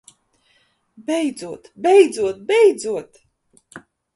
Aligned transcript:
Beidzot! 1.09 1.69
Beidzot! 1.83 2.39
Beidzot! 2.47 3.11